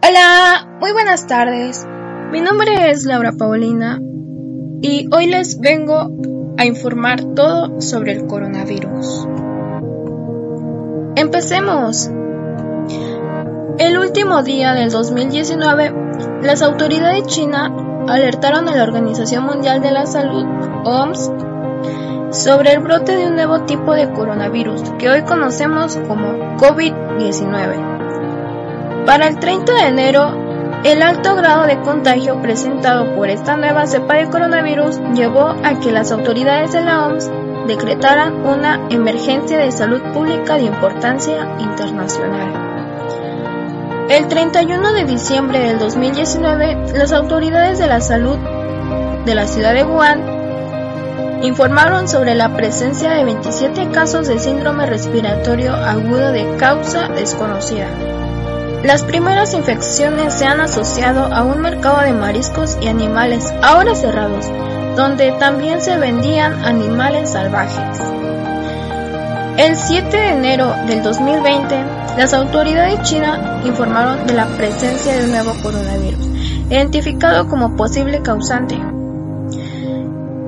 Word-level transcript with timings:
Hola, 0.00 0.66
muy 0.80 0.92
buenas 0.92 1.26
tardes. 1.26 1.86
Mi 2.30 2.40
nombre 2.42 2.90
es 2.90 3.04
Laura 3.04 3.32
Paulina 3.32 3.98
y 4.80 5.08
hoy 5.12 5.26
les 5.26 5.60
vengo 5.60 6.10
a 6.56 6.64
informar 6.64 7.22
todo 7.34 7.80
sobre 7.80 8.12
el 8.12 8.26
coronavirus. 8.26 9.28
Empecemos. 11.16 12.10
El 13.78 13.98
último 13.98 14.42
día 14.42 14.72
del 14.74 14.90
2019, 14.90 15.92
las 16.42 16.62
autoridades 16.62 17.26
chinas 17.26 17.70
alertaron 18.08 18.68
a 18.68 18.76
la 18.76 18.82
Organización 18.82 19.44
Mundial 19.44 19.80
de 19.82 19.92
la 19.92 20.06
Salud, 20.06 20.44
OMS, 20.84 21.30
sobre 22.30 22.72
el 22.72 22.80
brote 22.80 23.16
de 23.16 23.28
un 23.28 23.36
nuevo 23.36 23.62
tipo 23.62 23.94
de 23.94 24.12
coronavirus 24.12 24.82
que 24.98 25.08
hoy 25.08 25.22
conocemos 25.22 25.96
como 26.08 26.56
COVID-19. 26.56 29.04
Para 29.06 29.28
el 29.28 29.38
30 29.38 29.72
de 29.72 29.86
enero, 29.88 30.47
el 30.84 31.02
alto 31.02 31.34
grado 31.34 31.66
de 31.66 31.80
contagio 31.80 32.40
presentado 32.40 33.14
por 33.16 33.28
esta 33.28 33.56
nueva 33.56 33.86
cepa 33.86 34.14
de 34.14 34.28
coronavirus 34.28 35.00
llevó 35.14 35.48
a 35.64 35.80
que 35.80 35.90
las 35.90 36.12
autoridades 36.12 36.72
de 36.72 36.82
la 36.82 37.06
OMS 37.06 37.30
decretaran 37.66 38.46
una 38.46 38.86
emergencia 38.88 39.58
de 39.58 39.72
salud 39.72 40.00
pública 40.14 40.54
de 40.54 40.62
importancia 40.62 41.56
internacional. 41.58 42.68
El 44.08 44.28
31 44.28 44.92
de 44.92 45.04
diciembre 45.04 45.58
del 45.58 45.78
2019, 45.78 46.92
las 46.94 47.12
autoridades 47.12 47.78
de 47.78 47.88
la 47.88 48.00
salud 48.00 48.38
de 49.26 49.34
la 49.34 49.46
ciudad 49.46 49.74
de 49.74 49.84
Wuhan 49.84 51.42
informaron 51.42 52.08
sobre 52.08 52.34
la 52.34 52.54
presencia 52.54 53.10
de 53.10 53.24
27 53.24 53.90
casos 53.90 54.28
de 54.28 54.38
síndrome 54.38 54.86
respiratorio 54.86 55.74
agudo 55.74 56.32
de 56.32 56.56
causa 56.56 57.08
desconocida. 57.08 57.86
Las 58.84 59.02
primeras 59.02 59.54
infecciones 59.54 60.34
se 60.34 60.44
han 60.44 60.60
asociado 60.60 61.34
a 61.34 61.42
un 61.42 61.60
mercado 61.60 62.00
de 62.00 62.12
mariscos 62.12 62.78
y 62.80 62.86
animales 62.86 63.52
ahora 63.60 63.96
cerrados, 63.96 64.46
donde 64.96 65.32
también 65.32 65.80
se 65.80 65.98
vendían 65.98 66.64
animales 66.64 67.30
salvajes. 67.30 67.98
El 69.56 69.74
7 69.74 70.16
de 70.16 70.28
enero 70.28 70.72
del 70.86 71.02
2020, 71.02 71.74
las 72.16 72.32
autoridades 72.32 73.02
chinas 73.02 73.66
informaron 73.66 74.28
de 74.28 74.34
la 74.34 74.46
presencia 74.46 75.16
de 75.16 75.24
un 75.24 75.32
nuevo 75.32 75.54
coronavirus, 75.60 76.24
identificado 76.70 77.48
como 77.48 77.74
posible 77.74 78.22
causante. 78.22 78.78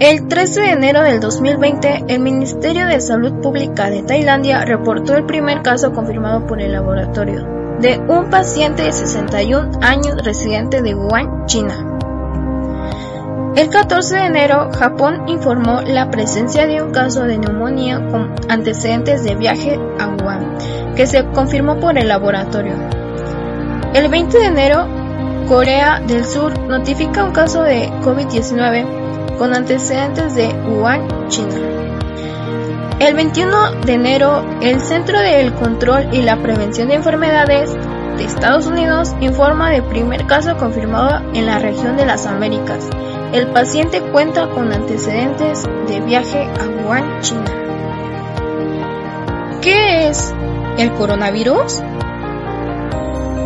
El 0.00 0.28
13 0.28 0.60
de 0.62 0.70
enero 0.70 1.02
del 1.02 1.20
2020, 1.20 2.06
el 2.08 2.20
Ministerio 2.20 2.86
de 2.86 3.02
Salud 3.02 3.42
Pública 3.42 3.90
de 3.90 4.02
Tailandia 4.02 4.64
reportó 4.64 5.14
el 5.14 5.26
primer 5.26 5.60
caso 5.60 5.92
confirmado 5.92 6.46
por 6.46 6.62
el 6.62 6.72
laboratorio 6.72 7.63
de 7.84 7.98
un 7.98 8.30
paciente 8.30 8.82
de 8.82 8.92
61 8.92 9.72
años 9.82 10.16
residente 10.24 10.80
de 10.80 10.94
Wuhan, 10.94 11.44
China. 11.44 11.98
El 13.56 13.68
14 13.68 14.16
de 14.16 14.24
enero, 14.24 14.70
Japón 14.72 15.28
informó 15.28 15.82
la 15.82 16.10
presencia 16.10 16.66
de 16.66 16.80
un 16.80 16.92
caso 16.92 17.24
de 17.24 17.36
neumonía 17.36 18.08
con 18.08 18.34
antecedentes 18.48 19.22
de 19.22 19.34
viaje 19.34 19.78
a 20.00 20.08
Wuhan, 20.08 20.94
que 20.96 21.06
se 21.06 21.26
confirmó 21.26 21.78
por 21.78 21.98
el 21.98 22.08
laboratorio. 22.08 22.72
El 23.92 24.08
20 24.08 24.38
de 24.38 24.46
enero, 24.46 24.88
Corea 25.46 26.00
del 26.00 26.24
Sur 26.24 26.58
notifica 26.60 27.22
un 27.22 27.32
caso 27.32 27.64
de 27.64 27.90
COVID-19 28.00 29.36
con 29.36 29.52
antecedentes 29.52 30.34
de 30.34 30.48
Wuhan, 30.70 31.28
China. 31.28 31.93
El 33.00 33.14
21 33.14 33.80
de 33.84 33.92
enero, 33.94 34.44
el 34.62 34.80
Centro 34.80 35.18
del 35.18 35.52
Control 35.54 36.14
y 36.14 36.22
la 36.22 36.40
Prevención 36.40 36.88
de 36.88 36.94
Enfermedades 36.94 37.74
de 38.16 38.24
Estados 38.24 38.66
Unidos 38.66 39.14
informa 39.20 39.70
de 39.70 39.82
primer 39.82 40.26
caso 40.26 40.56
confirmado 40.56 41.28
en 41.34 41.46
la 41.46 41.58
región 41.58 41.96
de 41.96 42.06
las 42.06 42.24
Américas. 42.24 42.88
El 43.32 43.48
paciente 43.48 44.00
cuenta 44.00 44.48
con 44.48 44.72
antecedentes 44.72 45.64
de 45.88 46.00
viaje 46.02 46.44
a 46.44 46.86
Wuhan, 46.86 47.20
China. 47.20 47.44
¿Qué 49.60 50.08
es 50.08 50.32
el 50.78 50.92
coronavirus? 50.92 51.82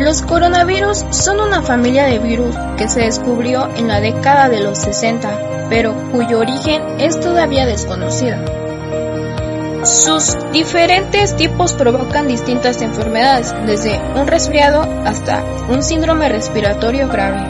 Los 0.00 0.20
coronavirus 0.20 1.06
son 1.10 1.40
una 1.40 1.62
familia 1.62 2.04
de 2.04 2.18
virus 2.18 2.54
que 2.76 2.88
se 2.88 3.00
descubrió 3.00 3.68
en 3.74 3.88
la 3.88 4.00
década 4.00 4.50
de 4.50 4.60
los 4.60 4.78
60, 4.78 5.68
pero 5.70 5.94
cuyo 6.12 6.40
origen 6.40 6.82
es 7.00 7.18
todavía 7.18 7.64
desconocido. 7.64 8.59
Sus 9.84 10.36
diferentes 10.52 11.34
tipos 11.36 11.72
provocan 11.72 12.28
distintas 12.28 12.82
enfermedades, 12.82 13.54
desde 13.66 13.98
un 14.14 14.26
resfriado 14.26 14.82
hasta 15.06 15.42
un 15.70 15.82
síndrome 15.82 16.28
respiratorio 16.28 17.08
grave. 17.08 17.40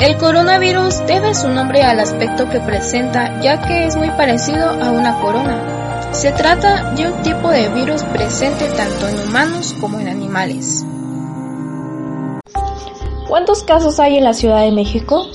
El 0.00 0.16
coronavirus 0.16 1.06
debe 1.06 1.32
su 1.34 1.48
nombre 1.48 1.82
al 1.82 2.00
aspecto 2.00 2.50
que 2.50 2.58
presenta, 2.58 3.40
ya 3.40 3.62
que 3.62 3.86
es 3.86 3.94
muy 3.94 4.10
parecido 4.10 4.68
a 4.68 4.90
una 4.90 5.20
corona. 5.20 6.10
Se 6.10 6.32
trata 6.32 6.90
de 6.94 7.06
un 7.06 7.22
tipo 7.22 7.48
de 7.48 7.68
virus 7.68 8.02
presente 8.02 8.66
tanto 8.76 9.06
en 9.06 9.28
humanos 9.28 9.76
como 9.80 10.00
en 10.00 10.08
animales. 10.08 10.84
¿Cuántos 13.28 13.62
casos 13.62 14.00
hay 14.00 14.18
en 14.18 14.24
la 14.24 14.34
Ciudad 14.34 14.62
de 14.62 14.72
México? 14.72 15.28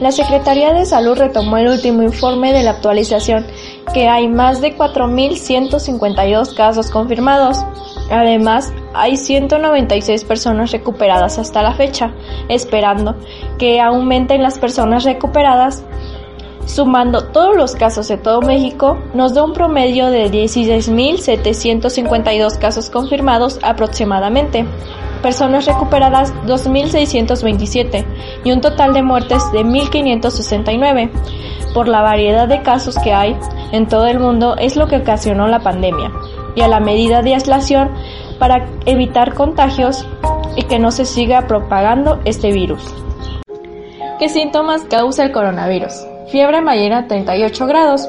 La 0.00 0.10
Secretaría 0.10 0.72
de 0.72 0.84
Salud 0.84 1.16
retomó 1.16 1.58
el 1.58 1.68
último 1.68 2.02
informe 2.02 2.52
de 2.52 2.64
la 2.64 2.72
actualización 2.72 3.46
que 3.92 4.08
hay 4.08 4.28
más 4.28 4.60
de 4.60 4.76
4.152 4.76 6.54
casos 6.54 6.90
confirmados. 6.90 7.58
Además, 8.10 8.72
hay 8.94 9.16
196 9.16 10.24
personas 10.24 10.72
recuperadas 10.72 11.38
hasta 11.38 11.62
la 11.62 11.74
fecha, 11.74 12.12
esperando 12.48 13.14
que 13.58 13.80
aumenten 13.80 14.42
las 14.42 14.58
personas 14.58 15.04
recuperadas. 15.04 15.84
Sumando 16.66 17.24
todos 17.24 17.56
los 17.56 17.74
casos 17.74 18.06
de 18.08 18.18
todo 18.18 18.40
México, 18.40 18.96
nos 19.14 19.34
da 19.34 19.42
un 19.42 19.52
promedio 19.52 20.06
de 20.06 20.30
16.752 20.30 22.58
casos 22.58 22.88
confirmados 22.88 23.58
aproximadamente, 23.62 24.64
personas 25.22 25.66
recuperadas 25.66 26.32
2.627 26.46 28.04
y 28.44 28.52
un 28.52 28.60
total 28.60 28.92
de 28.92 29.02
muertes 29.02 29.42
de 29.52 29.64
1.569. 29.64 31.10
Por 31.74 31.88
la 31.88 32.02
variedad 32.02 32.48
de 32.48 32.62
casos 32.62 32.98
que 32.98 33.12
hay, 33.12 33.36
en 33.72 33.88
todo 33.88 34.06
el 34.06 34.18
mundo 34.18 34.56
es 34.58 34.76
lo 34.76 34.88
que 34.88 34.98
ocasionó 34.98 35.48
la 35.48 35.60
pandemia 35.60 36.12
y 36.54 36.60
a 36.60 36.68
la 36.68 36.80
medida 36.80 37.22
de 37.22 37.34
aislación 37.34 37.90
para 38.38 38.66
evitar 38.84 39.34
contagios 39.34 40.06
y 40.56 40.64
que 40.64 40.78
no 40.78 40.90
se 40.90 41.06
siga 41.06 41.46
propagando 41.46 42.20
este 42.24 42.52
virus. 42.52 42.82
¿Qué 44.18 44.28
síntomas 44.28 44.82
causa 44.82 45.24
el 45.24 45.32
coronavirus? 45.32 46.06
Fiebre 46.30 46.60
mañana 46.60 47.08
38 47.08 47.66
grados, 47.66 48.08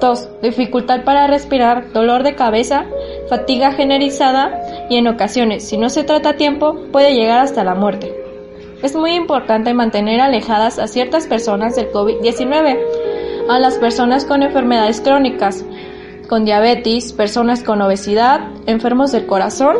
tos, 0.00 0.28
dificultad 0.42 1.04
para 1.04 1.26
respirar, 1.26 1.92
dolor 1.92 2.22
de 2.24 2.34
cabeza, 2.34 2.84
fatiga 3.28 3.72
generalizada 3.72 4.60
y 4.90 4.96
en 4.96 5.08
ocasiones, 5.08 5.66
si 5.68 5.78
no 5.78 5.88
se 5.88 6.04
trata 6.04 6.30
a 6.30 6.36
tiempo, 6.36 6.76
puede 6.92 7.14
llegar 7.14 7.40
hasta 7.40 7.64
la 7.64 7.74
muerte. 7.74 8.12
Es 8.82 8.94
muy 8.94 9.12
importante 9.14 9.72
mantener 9.72 10.20
alejadas 10.20 10.78
a 10.78 10.88
ciertas 10.88 11.26
personas 11.26 11.76
del 11.76 11.90
COVID-19 11.90 12.78
a 13.48 13.58
las 13.58 13.76
personas 13.76 14.24
con 14.24 14.42
enfermedades 14.42 15.00
crónicas, 15.00 15.64
con 16.28 16.44
diabetes, 16.44 17.12
personas 17.12 17.62
con 17.62 17.82
obesidad, 17.82 18.48
enfermos 18.66 19.12
del 19.12 19.26
corazón, 19.26 19.76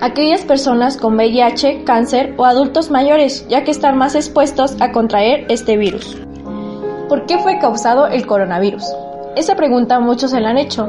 aquellas 0.00 0.42
personas 0.42 0.96
con 0.96 1.16
VIH, 1.16 1.84
cáncer 1.84 2.34
o 2.36 2.44
adultos 2.44 2.90
mayores, 2.90 3.46
ya 3.48 3.64
que 3.64 3.70
están 3.70 3.98
más 3.98 4.14
expuestos 4.14 4.76
a 4.80 4.92
contraer 4.92 5.46
este 5.48 5.76
virus. 5.76 6.16
¿Por 7.08 7.26
qué 7.26 7.38
fue 7.38 7.58
causado 7.58 8.06
el 8.06 8.26
coronavirus? 8.26 8.84
Esa 9.36 9.54
pregunta 9.54 10.00
muchos 10.00 10.30
se 10.30 10.40
la 10.40 10.50
han 10.50 10.58
hecho, 10.58 10.88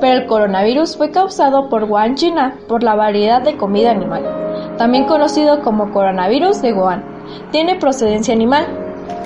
pero 0.00 0.14
el 0.14 0.26
coronavirus 0.26 0.96
fue 0.96 1.10
causado 1.10 1.68
por 1.68 1.84
Wuhan, 1.84 2.14
China, 2.14 2.56
por 2.68 2.82
la 2.82 2.94
variedad 2.94 3.42
de 3.42 3.56
comida 3.56 3.90
animal, 3.90 4.24
también 4.78 5.06
conocido 5.06 5.60
como 5.62 5.92
coronavirus 5.92 6.62
de 6.62 6.72
Wuhan. 6.72 7.04
Tiene 7.50 7.76
procedencia 7.76 8.32
animal. 8.32 8.79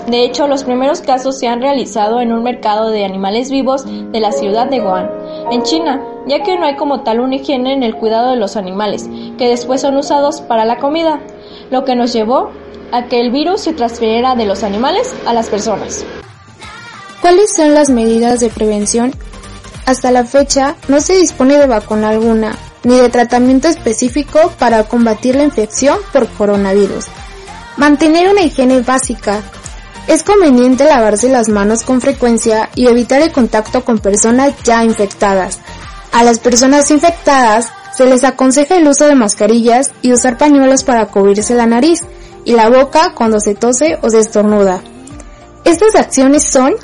De 0.06 0.24
hecho, 0.24 0.46
los 0.46 0.64
primeros 0.64 1.00
casos 1.00 1.38
se 1.38 1.48
han 1.48 1.62
realizado 1.62 2.20
en 2.20 2.32
un 2.32 2.42
mercado 2.42 2.90
de 2.90 3.04
animales 3.04 3.50
vivos 3.50 3.84
de 3.86 4.20
la 4.20 4.32
ciudad 4.32 4.68
de 4.68 4.80
Wuhan, 4.80 5.10
en 5.50 5.62
China, 5.62 6.02
ya 6.26 6.42
que 6.42 6.58
no 6.58 6.66
hay 6.66 6.76
como 6.76 7.02
tal 7.02 7.20
una 7.20 7.36
higiene 7.36 7.72
en 7.72 7.82
el 7.82 7.96
cuidado 7.96 8.30
de 8.30 8.36
los 8.36 8.56
animales, 8.56 9.08
que 9.38 9.48
después 9.48 9.80
son 9.80 9.96
usados 9.96 10.40
para 10.42 10.64
la 10.64 10.78
comida, 10.78 11.20
lo 11.70 11.84
que 11.84 11.96
nos 11.96 12.12
llevó 12.12 12.50
a 12.92 13.06
que 13.06 13.20
el 13.20 13.30
virus 13.30 13.62
se 13.62 13.72
transfiriera 13.72 14.34
de 14.34 14.46
los 14.46 14.62
animales 14.62 15.14
a 15.26 15.32
las 15.32 15.48
personas. 15.48 16.04
¿Cuáles 17.20 17.54
son 17.56 17.74
las 17.74 17.88
medidas 17.88 18.40
de 18.40 18.50
prevención? 18.50 19.12
Hasta 19.86 20.10
la 20.10 20.24
fecha 20.24 20.76
no 20.88 21.00
se 21.00 21.14
dispone 21.14 21.56
de 21.58 21.66
vacuna 21.66 22.10
alguna 22.10 22.54
ni 22.84 22.98
de 22.98 23.08
tratamiento 23.08 23.68
específico 23.68 24.52
para 24.58 24.84
combatir 24.84 25.36
la 25.36 25.44
infección 25.44 25.98
por 26.12 26.28
coronavirus. 26.28 27.06
Mantener 27.76 28.30
una 28.30 28.42
higiene 28.42 28.80
básica. 28.80 29.42
Es 30.06 30.22
conveniente 30.22 30.84
lavarse 30.84 31.30
las 31.30 31.48
manos 31.48 31.82
con 31.82 32.02
frecuencia 32.02 32.68
y 32.74 32.86
evitar 32.88 33.22
el 33.22 33.32
contacto 33.32 33.84
con 33.84 33.98
personas 33.98 34.52
ya 34.62 34.84
infectadas. 34.84 35.60
A 36.12 36.22
las 36.22 36.38
personas 36.38 36.90
infectadas 36.90 37.68
se 37.96 38.04
les 38.06 38.22
aconseja 38.22 38.76
el 38.76 38.86
uso 38.86 39.06
de 39.06 39.14
mascarillas 39.14 39.92
y 40.02 40.12
usar 40.12 40.36
pañuelos 40.36 40.84
para 40.84 41.06
cubrirse 41.06 41.54
la 41.54 41.66
nariz 41.66 42.00
y 42.44 42.52
la 42.52 42.68
boca 42.68 43.14
cuando 43.14 43.40
se 43.40 43.54
tose 43.54 43.98
o 44.02 44.10
se 44.10 44.18
estornuda. 44.18 44.82
Estas 45.64 45.94
acciones 45.94 46.50
son 46.50 46.74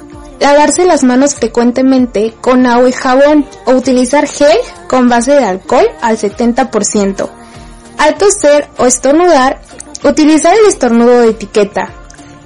lavarse 0.40 0.86
las 0.86 1.04
manos 1.04 1.34
frecuentemente 1.34 2.32
con 2.40 2.64
agua 2.64 2.88
y 2.88 2.92
jabón 2.92 3.46
o 3.66 3.72
utilizar 3.72 4.26
gel 4.26 4.56
con 4.88 5.10
base 5.10 5.32
de 5.32 5.44
alcohol 5.44 5.86
al 6.00 6.16
70%. 6.16 7.28
Al 7.98 8.14
toser 8.14 8.68
o 8.78 8.86
estornudar, 8.86 9.60
utilizar 10.02 10.54
el 10.58 10.64
estornudo 10.64 11.20
de 11.20 11.28
etiqueta, 11.28 11.99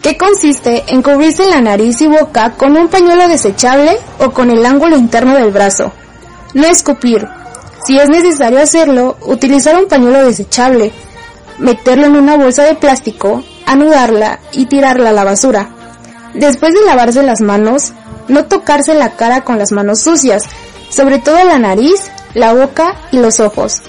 que 0.05 0.19
consiste 0.19 0.85
en 0.89 1.01
cubrirse 1.01 1.47
la 1.47 1.63
nariz 1.63 2.03
y 2.03 2.07
boca 2.07 2.53
con 2.59 2.77
un 2.77 2.89
pañuelo 2.89 3.27
desechable 3.27 3.97
o 4.19 4.33
con 4.33 4.51
el 4.51 4.67
ángulo 4.67 4.99
interno 4.99 5.35
del 5.35 5.51
brazo. 5.51 5.93
No 6.53 6.67
escupir. 6.67 7.27
Si 7.87 7.99
es 7.99 8.11
necesario 8.11 8.61
hacerlo, 8.61 9.17
utilizar 9.23 9.79
un 9.79 9.89
pañuelo 9.89 10.27
desechable, 10.27 10.93
meterlo 11.59 12.05
en 12.05 12.17
una 12.17 12.37
bolsa 12.37 12.65
de 12.65 12.75
plástico, 12.75 13.43
anudarla 13.65 14.41
y 14.53 14.67
tirarla 14.67 15.09
a 15.09 15.15
la 15.15 15.25
basura. 15.25 15.71
Después 16.35 16.75
de 16.75 16.85
lavarse 16.85 17.23
las 17.23 17.41
manos, 17.41 17.95
no 18.29 18.45
tocarse 18.45 18.93
la 18.93 19.17
cara 19.17 19.41
con 19.41 19.59
las 19.59 19.73
manos 19.73 20.03
sucias, 20.03 20.43
sobre 20.91 21.19
todo 21.19 21.43
la 21.45 21.59
nariz, 21.59 22.11
la 22.35 22.53
boca 22.53 22.95
y 23.11 23.21
los 23.21 23.41
ojos. 23.41 23.81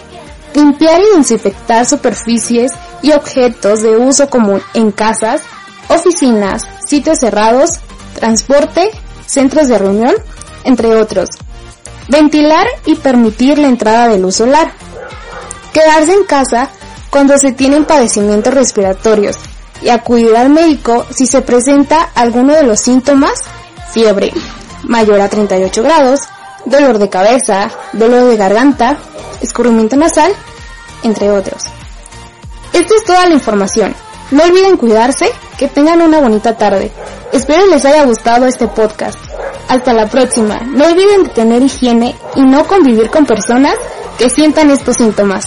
Limpiar 0.53 1.01
y 1.01 1.17
desinfectar 1.17 1.85
superficies 1.85 2.71
y 3.01 3.11
objetos 3.11 3.83
de 3.83 3.97
uso 3.97 4.29
común 4.29 4.61
en 4.73 4.93
casas, 4.93 5.41
oficinas, 5.89 6.63
sitios 6.87 7.19
cerrados, 7.19 7.79
transporte, 8.13 8.89
centros 9.25 9.67
de 9.67 9.77
reunión, 9.77 10.13
entre 10.63 10.95
otros. 10.95 11.29
Ventilar 12.07 12.67
y 12.85 12.95
permitir 12.95 13.57
la 13.57 13.67
entrada 13.67 14.07
de 14.07 14.19
luz 14.19 14.35
solar. 14.35 14.71
Quedarse 15.73 16.13
en 16.13 16.23
casa 16.23 16.69
cuando 17.09 17.37
se 17.37 17.51
tienen 17.51 17.85
padecimientos 17.85 18.53
respiratorios, 18.53 19.37
y 19.81 19.89
acudir 19.89 20.35
al 20.35 20.49
médico 20.49 21.05
si 21.11 21.25
se 21.25 21.41
presenta 21.41 22.09
alguno 22.15 22.53
de 22.53 22.63
los 22.63 22.79
síntomas, 22.79 23.33
fiebre 23.91 24.31
mayor 24.83 25.21
a 25.21 25.29
38 25.29 25.83
grados, 25.83 26.21
dolor 26.65 26.99
de 26.99 27.09
cabeza, 27.09 27.71
dolor 27.93 28.25
de 28.29 28.37
garganta, 28.37 28.97
escurrimiento 29.41 29.95
nasal, 29.95 30.31
entre 31.03 31.31
otros. 31.31 31.63
Esta 32.73 32.95
es 32.95 33.03
toda 33.05 33.25
la 33.27 33.33
información. 33.33 33.95
No 34.31 34.43
olviden 34.43 34.77
cuidarse, 34.77 35.31
que 35.57 35.67
tengan 35.67 36.01
una 36.01 36.19
bonita 36.19 36.57
tarde. 36.57 36.91
Espero 37.31 37.67
les 37.67 37.85
haya 37.85 38.05
gustado 38.05 38.45
este 38.47 38.67
podcast. 38.67 39.17
Hasta 39.67 39.93
la 39.93 40.07
próxima. 40.07 40.59
No 40.61 40.85
olviden 40.85 41.23
de 41.23 41.29
tener 41.29 41.61
higiene 41.61 42.15
y 42.35 42.41
no 42.41 42.65
convivir 42.65 43.09
con 43.09 43.25
personas 43.25 43.75
que 44.17 44.29
sientan 44.29 44.71
estos 44.71 44.95
síntomas. 44.95 45.45